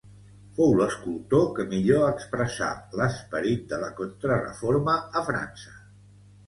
[0.59, 5.81] Fou l’escultor que millor expressà l’esperit de la Contrareforma a França.